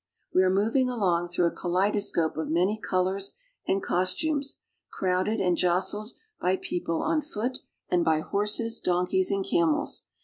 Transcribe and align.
We 0.33 0.41
are 0.41 0.49
moving 0.49 0.89
along 0.89 1.27
through 1.27 1.45
a 1.45 1.51
kaleidoscope 1.55 2.35
of 2.35 2.49
many 2.49 2.79
colors 2.79 3.35
an^ 3.69 3.83
costumes, 3.83 4.57
crowded 4.89 5.39
and 5.39 5.55
jostled 5.55 6.13
by 6.39 6.55
people 6.59 7.03
on 7.03 7.21
foot, 7.21 7.59
and 7.87 8.03
by 8.03 8.21
horses, 8.21 8.79
donkeys, 8.79 9.29
and 9.29 9.45
camels. 9.45 10.05